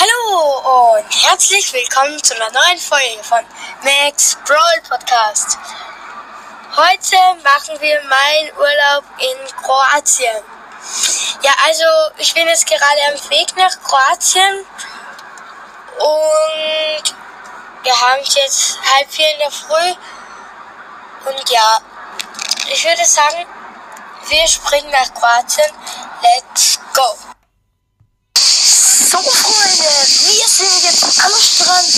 [0.00, 3.44] Hallo und herzlich willkommen zu einer neuen Folge von
[3.82, 5.58] Max Brawl Podcast.
[6.76, 10.44] Heute machen wir meinen Urlaub in Kroatien.
[11.42, 11.84] Ja, also
[12.16, 14.64] ich bin jetzt gerade am Weg nach Kroatien
[15.98, 17.14] und
[17.82, 19.94] wir haben es jetzt halb vier in der Früh
[21.26, 21.80] und ja,
[22.72, 23.46] ich würde sagen,
[24.28, 25.72] wir springen nach Kroatien.
[26.22, 27.16] Let's go!
[29.10, 31.88] So, Freunde, wir sind jetzt am Strand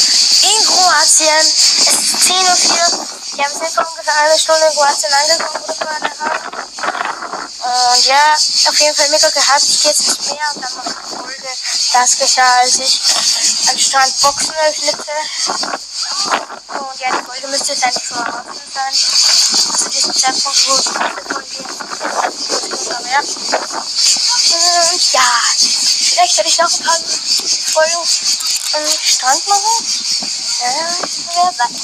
[0.42, 1.40] in Kroatien.
[1.40, 3.08] Es ist 10.04 Uhr.
[3.36, 6.00] Wir haben jetzt ungefähr eine Stunde in Kroatien angekommen, wo wir.
[7.62, 9.62] Und ja, auf jeden Fall mega gehabt.
[9.62, 11.50] Ich gehe jetzt ins Meer und dann ich eine Folge.
[11.92, 13.00] Das geschah, als ich
[13.68, 15.12] am Strand Boxen öffnete.
[16.68, 18.94] Und ja, die Folge müsste jetzt eigentlich schon offen sein.
[18.94, 21.40] Zu diesem Zeitpunkt, wo ich diese Folge
[22.96, 23.20] aber ja.
[26.00, 26.96] Vielleicht werde ich noch ein paar
[27.72, 27.96] Folgen
[28.72, 29.86] am Strand machen.
[30.60, 30.72] Ja,
[31.34, 31.80] wer weiß.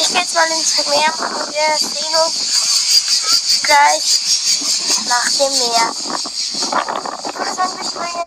[0.00, 4.20] Ich gehe jetzt mal ins Meer und wir sehen uns gleich
[5.06, 5.94] nach dem Meer.
[7.26, 8.26] Ich würde sagen, wir springen.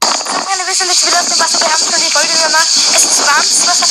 [0.00, 1.60] So, wir sind jetzt wieder auf dem Wasser.
[1.60, 2.68] Wir haben schon die Folge gemacht.
[2.94, 3.88] Es ist warmes Wasser.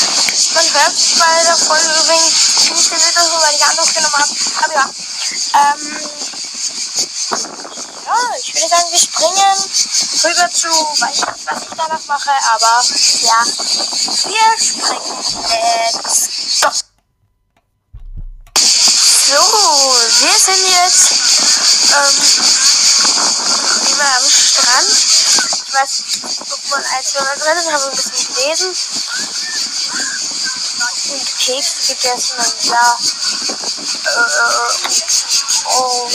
[0.56, 4.36] Man hört bei der Folge übrigens ziemlich viel Liter, weil ich Anruf genommen habe.
[4.64, 4.90] Aber ja.
[5.54, 6.00] Ähm,
[8.08, 9.37] ja, ich würde sagen, wir springen
[10.24, 12.84] rüber zu, weiß nicht, was ich danach mache, aber
[13.22, 13.46] ja,
[14.26, 15.24] wir springen.
[16.04, 16.70] Let's go.
[19.28, 21.12] So, wir sind jetzt
[21.92, 22.16] ähm,
[23.92, 24.88] immer am Strand.
[24.88, 25.92] Ich weiß,
[26.48, 28.72] guck als wir mal drin haben wir ein bisschen gelesen.
[30.80, 32.98] Und Keks gegessen und ja.
[34.06, 34.68] Äh,
[35.76, 36.14] und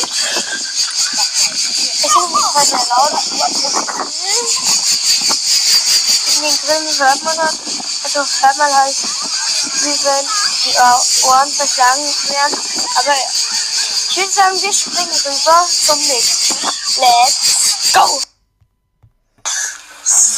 [2.56, 4.12] es ist nicht sehr, sehr laut.
[6.26, 7.58] In den Grillen hört man das.
[8.04, 10.28] Also hört man halt, wie wenn
[10.64, 10.76] die
[11.26, 12.58] Ohren verschlagen werden.
[12.96, 13.14] Aber
[14.10, 16.54] ich würde sagen, wir springen rüber zum nächsten.
[17.00, 18.20] Let's go!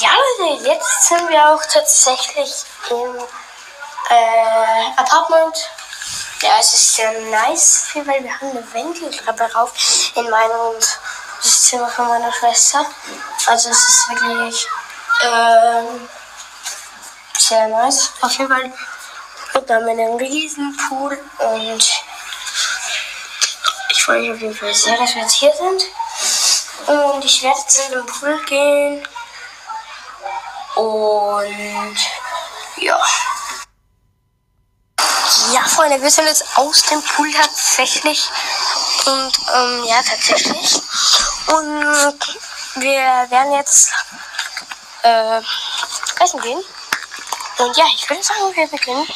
[0.01, 2.53] Ja, Leute, jetzt sind wir auch tatsächlich
[2.91, 3.19] im
[4.11, 5.57] äh, Apartment.
[6.43, 9.73] Ja, es ist sehr nice, weil wir haben eine Wendeltreppe rauf
[10.15, 10.99] in meinem und
[11.45, 12.85] das Zimmer von meiner Schwester.
[13.47, 14.67] Also es ist wirklich
[15.23, 16.09] ähm,
[17.39, 18.11] sehr nice.
[18.21, 18.73] Auf jeden Fall
[19.55, 21.85] und dann mit einem riesen Pool und
[23.91, 25.83] ich freue mich auf jeden Fall sehr, dass wir jetzt hier sind.
[26.87, 29.09] Und ich werde jetzt in den Pool gehen.
[30.75, 31.97] Und
[32.79, 32.99] ja.
[35.53, 38.29] Ja, Freunde, wir sind jetzt aus dem Pool tatsächlich.
[39.07, 40.81] Und ähm, ja, tatsächlich.
[41.55, 42.19] Und
[42.77, 43.93] wir werden jetzt
[45.03, 45.41] äh,
[46.21, 46.63] essen gehen.
[47.59, 49.07] Und ja, ich würde sagen, wir beginnen.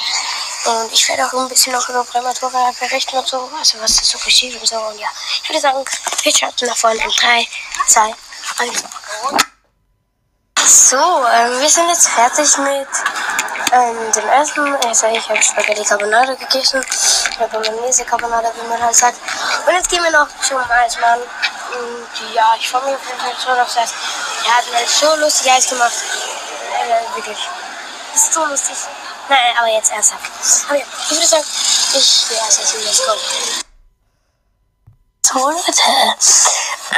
[0.67, 4.09] Und ich werde auch ein bisschen noch über Prämatura berichten und so, also was das
[4.09, 4.77] so geschieht und so.
[4.77, 5.09] Und ja,
[5.43, 5.85] ich würde sagen,
[6.23, 7.49] wir starten nach vorne in 3,
[7.89, 8.15] 2,
[8.59, 8.85] 1.
[10.65, 12.89] So, ähm, wir sind jetzt fertig mit
[13.73, 14.77] ähm, dem Essen.
[14.85, 16.85] Also ich habe Spaghetti Carbonara gegessen.
[17.37, 19.19] Oder Bolognese Carbonara, wie man halt sagt.
[19.67, 21.21] Und jetzt gehen wir noch zum Eismann.
[21.75, 23.93] Und ja, ich freue mich auf jeden Fall schon auf das.
[24.47, 25.93] Er hat mir so lustig Eis gemacht.
[25.93, 27.39] Äh, wirklich.
[28.13, 28.77] Das ist so lustig.
[29.29, 30.31] Nein, aber jetzt ernsthaft.
[30.69, 31.45] Aber ja, ich würde sagen,
[31.95, 32.83] ich gehe erst essen.
[32.85, 33.13] Let's go.
[35.27, 35.83] So, Leute.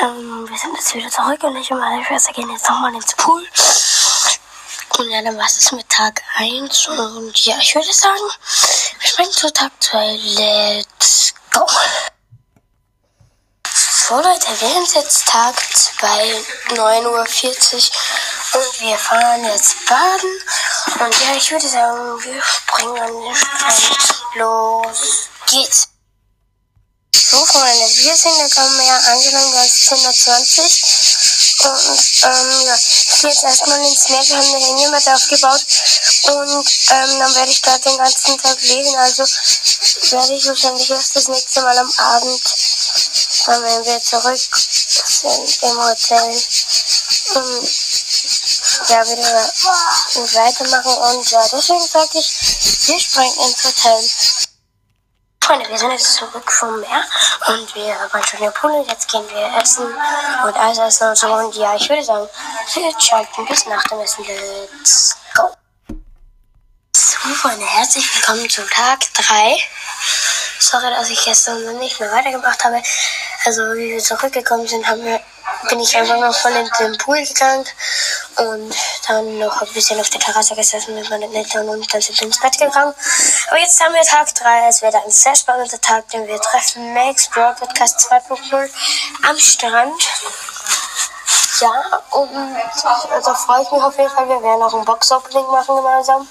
[0.01, 3.13] Ähm, wir sind jetzt wieder zurück und ich und meine Schwester gehen jetzt nochmal ins
[3.15, 3.45] Pool.
[4.99, 6.89] Und ja, dann war es mit Tag 1.
[6.89, 8.21] Und ja, ich würde sagen,
[9.01, 10.17] wir springen zu Tag 2.
[10.37, 11.67] Let's go.
[14.11, 18.61] So, Leute, wir sind jetzt Tag 2, 9.40 Uhr.
[18.61, 20.41] Und wir fahren jetzt baden.
[20.99, 24.25] Und ja, ich würde sagen, wir springen an den Strand.
[24.35, 24.99] Los
[25.47, 25.87] geht's.
[27.15, 30.83] So, Freunde, wir sind jetzt am Meer angelangt, ganz 120.
[31.61, 34.27] Und ähm, ja, ich gehe jetzt erstmal ins Meer.
[34.27, 35.65] Wir haben eine Hängematte aufgebaut.
[36.25, 38.97] Und ähm, dann werde ich dort den ganzen Tag lesen.
[38.97, 42.43] Also werde ich wahrscheinlich erst das nächste Mal am Abend,
[43.51, 46.43] dann wenn wir zurück sind im Hotel,
[47.35, 47.69] ähm,
[48.89, 49.51] ja, wieder
[50.35, 51.17] weitermachen.
[51.17, 54.11] Und ja, deswegen sage ich, wir springen ins Hotel.
[55.43, 57.03] Freunde, wir sind jetzt zurück vom Meer
[57.49, 59.87] und wir waren schon im Pool und jetzt gehen wir essen
[60.45, 61.33] und Eis essen und so.
[61.33, 62.29] Und ja, ich würde sagen,
[62.75, 64.25] wir schalten bis nach dem Essen.
[64.25, 65.53] Let's go.
[66.95, 69.59] So, Freunde, herzlich willkommen zu Tag 3.
[70.61, 72.81] Sorry, dass ich gestern nicht mehr weitergemacht habe.
[73.45, 75.21] Also, wie wir zurückgekommen sind, haben wir
[75.69, 77.65] bin ich einfach noch voll in den Pool gegangen
[78.37, 78.75] und
[79.07, 82.27] dann noch ein bisschen auf der Terrasse gesessen mit meinen Eltern und dann sind wir
[82.27, 82.95] ins Bett gegangen.
[83.49, 84.69] Aber jetzt haben wir Tag 3.
[84.69, 88.71] Es wird ein sehr spannender Tag, denn wir treffen Max Broad Podcast 2.0
[89.29, 90.03] am Strand.
[91.61, 92.57] Ja, und
[93.25, 94.29] da freue ich mich auf jeden Fall.
[94.29, 96.29] Wir werden auch ein Box-Opening machen gemeinsam.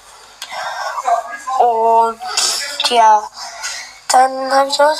[1.59, 2.21] Und
[2.89, 3.23] ja,
[4.07, 4.95] dann habe ich noch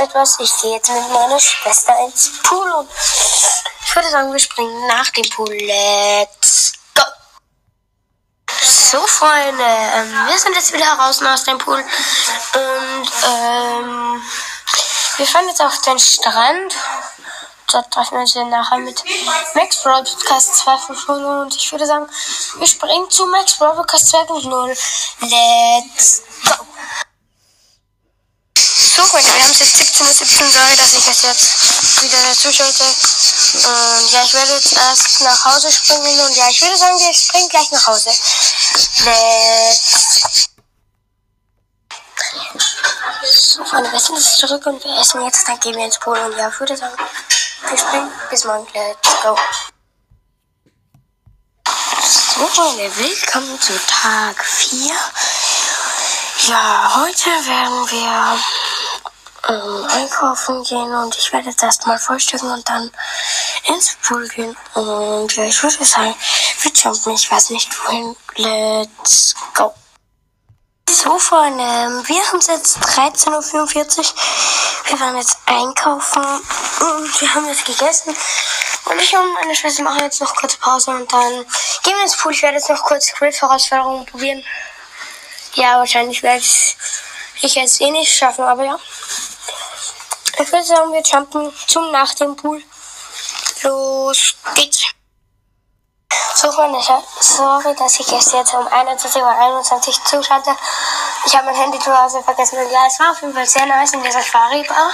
[0.00, 0.38] etwas.
[0.40, 2.88] Ich gehe jetzt mit meiner Schwester ins Pool und
[3.84, 5.52] ich würde sagen, wir springen nach dem Pool.
[5.52, 7.02] Let's go!
[8.62, 14.22] So, Freunde, ähm, wir sind jetzt wieder draußen aus dem Pool und ähm,
[15.16, 16.74] wir fahren jetzt auf den Strand.
[17.70, 19.04] Dort treffen wir uns nachher mit
[19.54, 22.08] Max Brawl Podcast 2.0 und ich würde sagen,
[22.56, 24.68] wir springen zu Max Brawl Podcast 2.0.
[25.20, 26.29] Let's go!
[29.00, 30.12] So, wir haben es jetzt 17.17 Uhr.
[30.12, 30.50] 17.
[30.52, 32.84] Sorry, dass ich es jetzt wieder dazu schalte.
[32.84, 36.20] Und ja, ich werde jetzt erst nach Hause springen.
[36.20, 38.10] Und ja, ich würde sagen, wir springen gleich nach Hause.
[39.04, 40.50] Let's
[43.32, 45.48] so, Freunde, wir sind jetzt zurück und wir essen jetzt.
[45.48, 46.18] Dann gehen wir ins Pool.
[46.18, 46.96] Und ja, ich würde sagen,
[47.68, 48.12] wir springen.
[48.28, 48.66] Bis morgen.
[48.74, 49.38] Let's go.
[52.36, 54.94] So, Freunde, willkommen zu Tag 4.
[56.48, 58.38] Ja, heute werden wir
[59.48, 62.90] ähm, einkaufen gehen und ich werde jetzt erstmal frühstücken und dann
[63.66, 64.56] ins Pool gehen.
[64.74, 66.14] Und ja, ich würde sagen,
[66.62, 68.16] wir jumpen, ich weiß nicht wohin.
[68.36, 69.74] Let's go.
[70.88, 74.04] So, Freunde, wir haben es jetzt 13.44 Uhr.
[74.86, 78.14] Wir waren jetzt einkaufen und wir haben jetzt gegessen.
[78.86, 81.32] Und ich und meine Schwester machen jetzt noch kurz Pause und dann
[81.84, 82.32] gehen wir ins Pool.
[82.32, 84.44] Ich werde jetzt noch kurz Grill-Herausforderungen probieren.
[85.54, 88.78] Ja, wahrscheinlich werde ich jetzt eh nicht schaffen, aber ja.
[90.42, 92.62] Ich würde sagen, wir jumpen zum nach dem Pool.
[93.62, 94.86] Los geht's.
[96.34, 96.80] So, Freunde,
[97.20, 100.56] sorry, dass ich erst jetzt um 21.21 Uhr zuschalte.
[101.26, 102.56] Ich habe mein Handy zu Hause vergessen.
[102.70, 104.92] Ja, es war auf jeden Fall sehr nice in der Safari-Bar.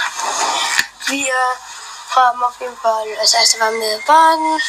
[1.05, 1.33] Wir
[2.13, 4.61] haben auf jeden Fall, das erste waren wir baden,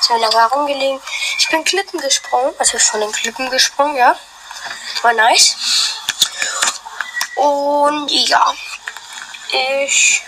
[0.00, 1.00] sind lange herumgelegen.
[1.38, 4.16] Ich bin Klippen gesprungen, also von den Klippen gesprungen, ja.
[5.02, 5.56] War nice.
[7.34, 8.54] Und ja,
[9.52, 10.22] ich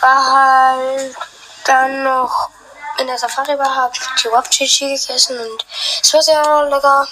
[0.00, 1.16] war halt
[1.64, 2.50] dann noch
[2.98, 5.66] in der Safari Bar, habe Chihuahua-Chichi gegessen und
[6.02, 7.06] es war sehr lecker.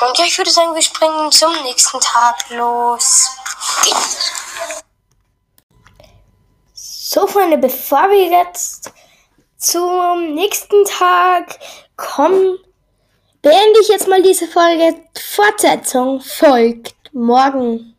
[0.00, 2.50] Und ja, ich würde sagen, wir springen zum nächsten Tag.
[2.50, 3.28] Los.
[6.74, 8.92] So, Freunde, bevor wir jetzt
[9.56, 11.58] zum nächsten Tag
[11.96, 12.58] kommen,
[13.42, 15.02] beende ich jetzt mal diese Folge.
[15.18, 17.97] Fortsetzung folgt morgen.